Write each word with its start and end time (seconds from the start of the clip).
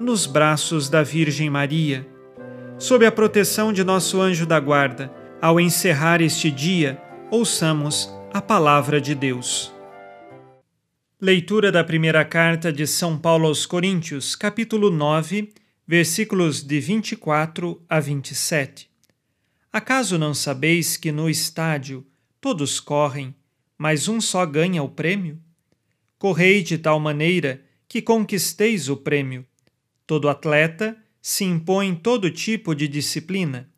nos 0.00 0.26
braços 0.26 0.88
da 0.88 1.02
Virgem 1.02 1.50
Maria. 1.50 2.06
Sob 2.78 3.04
a 3.04 3.10
proteção 3.10 3.72
de 3.72 3.82
nosso 3.82 4.20
anjo 4.20 4.46
da 4.46 4.60
guarda, 4.60 5.12
ao 5.42 5.58
encerrar 5.58 6.20
este 6.20 6.50
dia, 6.50 7.00
ouçamos 7.30 8.08
a 8.32 8.40
palavra 8.40 9.00
de 9.00 9.14
Deus. 9.14 9.72
Leitura 11.20 11.72
da 11.72 11.82
primeira 11.82 12.24
carta 12.24 12.72
de 12.72 12.86
São 12.86 13.18
Paulo 13.18 13.48
aos 13.48 13.66
Coríntios, 13.66 14.36
capítulo 14.36 14.88
9, 14.88 15.52
versículos 15.86 16.62
de 16.62 16.78
24 16.78 17.82
a 17.88 17.98
27. 17.98 18.88
Acaso 19.72 20.16
não 20.16 20.32
sabeis 20.32 20.96
que 20.96 21.10
no 21.10 21.28
estádio 21.28 22.06
todos 22.40 22.78
correm, 22.78 23.34
mas 23.76 24.06
um 24.06 24.20
só 24.20 24.46
ganha 24.46 24.82
o 24.82 24.88
prêmio? 24.88 25.40
Correi 26.18 26.62
de 26.62 26.78
tal 26.78 27.00
maneira 27.00 27.62
que 27.88 28.00
conquisteis 28.00 28.88
o 28.88 28.96
prêmio. 28.96 29.44
Todo 30.08 30.30
atleta 30.30 30.96
se 31.20 31.44
impõe 31.44 31.94
todo 31.94 32.30
tipo 32.30 32.74
de 32.74 32.88
disciplina. 32.88 33.68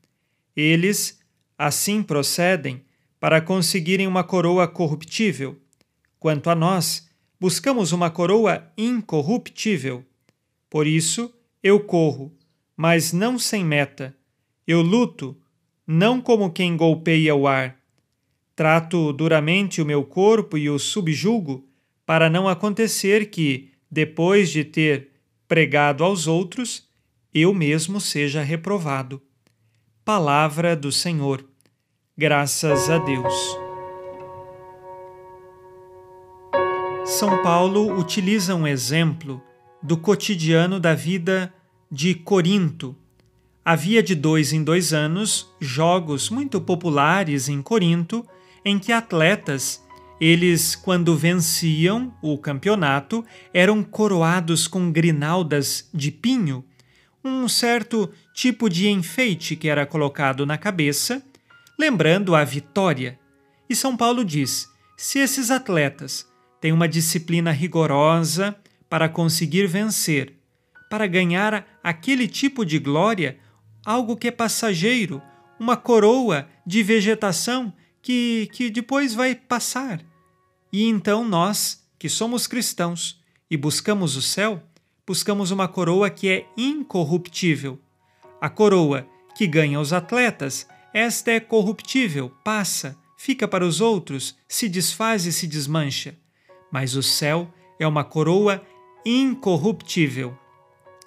Eles, 0.54 1.18
assim, 1.58 2.04
procedem 2.04 2.84
para 3.18 3.40
conseguirem 3.40 4.06
uma 4.06 4.22
coroa 4.22 4.68
corruptível. 4.68 5.60
Quanto 6.20 6.48
a 6.48 6.54
nós, 6.54 7.10
buscamos 7.40 7.90
uma 7.90 8.10
coroa 8.10 8.72
incorruptível. 8.78 10.04
Por 10.70 10.86
isso, 10.86 11.34
eu 11.60 11.80
corro, 11.80 12.32
mas 12.76 13.12
não 13.12 13.36
sem 13.36 13.64
meta. 13.64 14.16
Eu 14.64 14.82
luto, 14.82 15.36
não 15.84 16.20
como 16.20 16.52
quem 16.52 16.76
golpeia 16.76 17.34
o 17.34 17.48
ar. 17.48 17.76
Trato 18.54 19.12
duramente 19.12 19.82
o 19.82 19.84
meu 19.84 20.04
corpo 20.04 20.56
e 20.56 20.70
o 20.70 20.78
subjugo, 20.78 21.68
para 22.06 22.30
não 22.30 22.48
acontecer 22.48 23.30
que, 23.30 23.72
depois 23.90 24.48
de 24.48 24.62
ter 24.62 25.09
pregado 25.50 26.04
aos 26.04 26.28
outros, 26.28 26.88
eu 27.34 27.52
mesmo 27.52 28.00
seja 28.00 28.40
reprovado. 28.40 29.20
Palavra 30.04 30.76
do 30.76 30.92
Senhor. 30.92 31.44
Graças 32.16 32.88
a 32.88 32.98
Deus. 32.98 33.34
São 37.04 37.42
Paulo 37.42 37.98
utiliza 37.98 38.54
um 38.54 38.64
exemplo 38.64 39.42
do 39.82 39.96
cotidiano 39.96 40.78
da 40.78 40.94
vida 40.94 41.52
de 41.90 42.14
Corinto. 42.14 42.94
Havia 43.64 44.04
de 44.04 44.14
dois 44.14 44.52
em 44.52 44.62
dois 44.62 44.92
anos 44.92 45.52
jogos 45.60 46.30
muito 46.30 46.60
populares 46.60 47.48
em 47.48 47.60
Corinto 47.60 48.24
em 48.64 48.78
que 48.78 48.92
atletas 48.92 49.84
eles, 50.20 50.76
quando 50.76 51.16
venciam 51.16 52.14
o 52.20 52.36
campeonato, 52.36 53.24
eram 53.54 53.82
coroados 53.82 54.68
com 54.68 54.92
grinaldas 54.92 55.88
de 55.94 56.10
pinho, 56.10 56.62
um 57.24 57.48
certo 57.48 58.10
tipo 58.34 58.68
de 58.68 58.88
enfeite 58.88 59.56
que 59.56 59.68
era 59.68 59.86
colocado 59.86 60.44
na 60.44 60.58
cabeça, 60.58 61.22
lembrando 61.78 62.34
a 62.34 62.44
vitória. 62.44 63.18
E 63.68 63.74
São 63.74 63.96
Paulo 63.96 64.24
diz: 64.24 64.68
se 64.96 65.18
esses 65.18 65.50
atletas 65.50 66.28
têm 66.60 66.72
uma 66.72 66.88
disciplina 66.88 67.50
rigorosa 67.50 68.54
para 68.88 69.08
conseguir 69.08 69.66
vencer, 69.66 70.34
para 70.90 71.06
ganhar 71.06 71.66
aquele 71.82 72.28
tipo 72.28 72.64
de 72.66 72.78
glória, 72.78 73.38
algo 73.86 74.16
que 74.16 74.28
é 74.28 74.30
passageiro, 74.30 75.22
uma 75.58 75.76
coroa 75.76 76.48
de 76.66 76.82
vegetação 76.82 77.72
que, 78.02 78.48
que 78.52 78.68
depois 78.68 79.14
vai 79.14 79.34
passar. 79.34 80.09
E 80.72 80.86
então 80.86 81.24
nós, 81.24 81.84
que 81.98 82.08
somos 82.08 82.46
cristãos 82.46 83.20
e 83.50 83.56
buscamos 83.56 84.16
o 84.16 84.22
céu, 84.22 84.62
buscamos 85.06 85.50
uma 85.50 85.66
coroa 85.66 86.08
que 86.08 86.28
é 86.28 86.46
incorruptível. 86.56 87.80
A 88.40 88.48
coroa 88.48 89.06
que 89.34 89.46
ganha 89.46 89.80
os 89.80 89.92
atletas, 89.92 90.68
esta 90.94 91.32
é 91.32 91.40
corruptível, 91.40 92.30
passa, 92.44 92.96
fica 93.16 93.48
para 93.48 93.64
os 93.64 93.80
outros, 93.80 94.36
se 94.48 94.68
desfaz 94.68 95.26
e 95.26 95.32
se 95.32 95.46
desmancha. 95.46 96.16
Mas 96.70 96.94
o 96.94 97.02
céu 97.02 97.52
é 97.78 97.86
uma 97.86 98.04
coroa 98.04 98.62
incorruptível. 99.04 100.38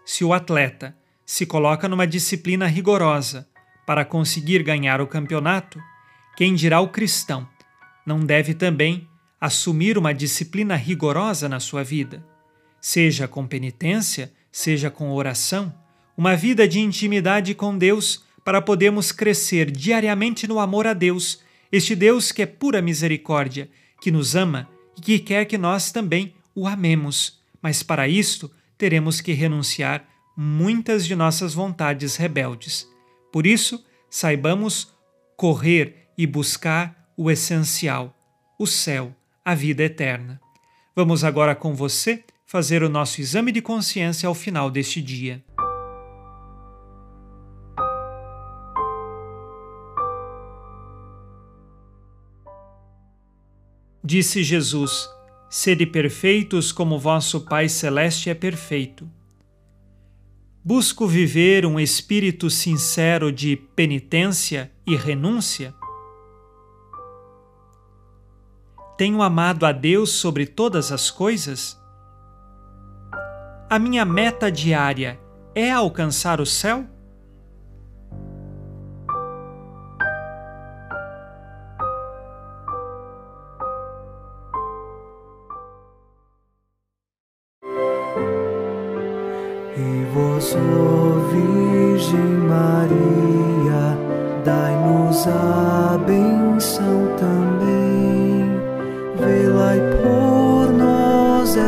Se 0.05 0.23
o 0.23 0.33
atleta 0.33 0.97
se 1.25 1.45
coloca 1.45 1.87
numa 1.87 2.05
disciplina 2.05 2.67
rigorosa 2.67 3.47
para 3.85 4.03
conseguir 4.03 4.63
ganhar 4.63 4.99
o 4.99 5.07
campeonato, 5.07 5.79
quem 6.35 6.53
dirá 6.53 6.81
o 6.81 6.89
cristão 6.89 7.47
não 8.05 8.19
deve 8.19 8.53
também 8.53 9.07
assumir 9.43 9.97
uma 9.97 10.13
disciplina 10.13 10.73
rigorosa 10.73 11.49
na 11.49 11.59
sua 11.59 11.83
vida, 11.83 12.25
seja 12.79 13.27
com 13.27 13.45
penitência, 13.45 14.31
seja 14.49 14.89
com 14.89 15.11
oração, 15.11 15.73
uma 16.15 16.33
vida 16.33 16.65
de 16.65 16.79
intimidade 16.79 17.53
com 17.53 17.77
Deus 17.77 18.23
para 18.41 18.61
podermos 18.61 19.11
crescer 19.11 19.69
diariamente 19.69 20.47
no 20.47 20.61
amor 20.61 20.87
a 20.87 20.93
Deus, 20.93 21.41
este 21.69 21.93
Deus 21.93 22.31
que 22.31 22.43
é 22.43 22.45
pura 22.45 22.81
misericórdia, 22.81 23.69
que 23.99 24.11
nos 24.11 24.33
ama 24.33 24.69
e 24.97 25.01
que 25.01 25.19
quer 25.19 25.43
que 25.43 25.57
nós 25.57 25.91
também 25.91 26.33
o 26.55 26.65
amemos. 26.65 27.41
Mas 27.61 27.83
para 27.83 28.07
isto 28.07 28.49
teremos 28.77 29.19
que 29.19 29.33
renunciar 29.33 30.07
muitas 30.37 31.05
de 31.05 31.17
nossas 31.17 31.53
vontades 31.53 32.15
rebeldes. 32.15 32.87
Por 33.29 33.45
isso, 33.45 33.83
saibamos 34.09 34.93
correr 35.35 36.07
e 36.17 36.25
buscar 36.25 37.11
o 37.17 37.29
essencial, 37.29 38.17
o 38.57 38.65
céu, 38.65 39.13
a 39.43 39.53
vida 39.53 39.83
eterna. 39.83 40.39
Vamos 40.95 41.23
agora 41.23 41.55
com 41.55 41.73
você 41.73 42.23
fazer 42.45 42.83
o 42.83 42.89
nosso 42.89 43.19
exame 43.19 43.51
de 43.51 43.61
consciência 43.61 44.27
ao 44.27 44.35
final 44.35 44.69
deste 44.69 45.01
dia. 45.01 45.43
Disse 54.03 54.43
Jesus: 54.43 55.09
Sede 55.49 55.85
perfeitos 55.85 56.71
como 56.71 56.99
vosso 56.99 57.41
Pai 57.41 57.67
Celeste 57.67 58.29
é 58.29 58.33
perfeito. 58.33 59.09
Busco 60.63 61.05
viver 61.07 61.65
um 61.65 61.79
espírito 61.79 62.49
sincero 62.49 63.31
de 63.31 63.57
penitência 63.57 64.71
e 64.87 64.95
renúncia 64.95 65.73
Tenho 68.95 69.23
amado 69.23 69.65
a 69.65 69.71
Deus 69.71 70.11
sobre 70.11 70.45
todas 70.45 70.91
as 70.91 71.09
coisas? 71.09 71.81
A 73.67 73.79
minha 73.79 74.05
meta 74.05 74.51
diária 74.51 75.19
é 75.55 75.71
alcançar 75.71 76.39
o 76.39 76.45
céu? 76.45 76.85
E 89.75 90.05
vós, 90.13 90.55
oh 90.55 91.19
Virgem 91.31 92.19
Maria, 92.47 93.97
dai-nos 94.45 95.27
a 95.27 95.62